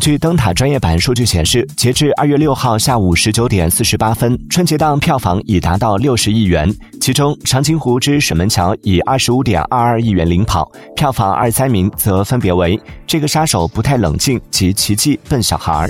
[0.00, 6.70] 据灯塔专业版数据显示，截至二月六号下午十九点四十八分，春节档票房已达到六十亿元。
[7.00, 12.76] 其中，《长津湖之水门桥》以二十五点二二亿元领跑，票房二三名则分别为
[13.06, 15.88] 《这个杀手不太冷静》及《奇迹笨小孩》。